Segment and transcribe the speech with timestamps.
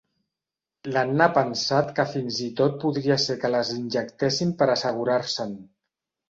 [0.93, 5.55] L'Anna ha pensat que fins i tot podria ser que les injectessin per assegurar-se'n.